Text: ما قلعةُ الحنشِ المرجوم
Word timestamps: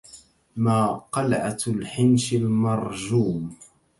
ما 0.55 0.97
قلعةُ 1.11 1.57
الحنشِ 1.67 2.33
المرجوم 2.33 3.55